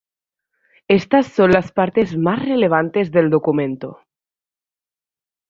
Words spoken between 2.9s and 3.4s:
del